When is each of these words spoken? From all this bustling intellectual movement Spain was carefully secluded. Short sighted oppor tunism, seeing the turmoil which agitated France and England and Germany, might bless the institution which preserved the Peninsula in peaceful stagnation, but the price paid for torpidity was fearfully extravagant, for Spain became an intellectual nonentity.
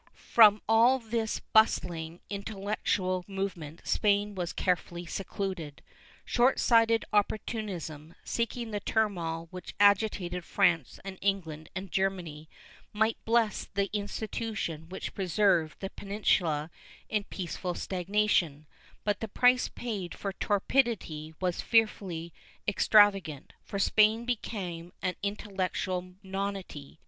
From 0.15 0.63
all 0.67 0.97
this 0.97 1.39
bustling 1.53 2.21
intellectual 2.27 3.23
movement 3.27 3.81
Spain 3.85 4.33
was 4.33 4.51
carefully 4.51 5.05
secluded. 5.05 5.83
Short 6.25 6.57
sighted 6.59 7.05
oppor 7.13 7.37
tunism, 7.45 8.15
seeing 8.23 8.71
the 8.71 8.79
turmoil 8.79 9.47
which 9.51 9.75
agitated 9.79 10.43
France 10.43 10.99
and 11.05 11.19
England 11.21 11.69
and 11.75 11.91
Germany, 11.91 12.49
might 12.91 13.23
bless 13.25 13.65
the 13.75 13.95
institution 13.95 14.89
which 14.89 15.13
preserved 15.13 15.79
the 15.81 15.91
Peninsula 15.91 16.71
in 17.07 17.23
peaceful 17.25 17.75
stagnation, 17.75 18.65
but 19.03 19.19
the 19.19 19.27
price 19.27 19.67
paid 19.69 20.15
for 20.15 20.33
torpidity 20.33 21.35
was 21.39 21.61
fearfully 21.61 22.33
extravagant, 22.67 23.53
for 23.63 23.77
Spain 23.77 24.25
became 24.25 24.93
an 25.03 25.13
intellectual 25.21 26.15
nonentity. 26.23 26.99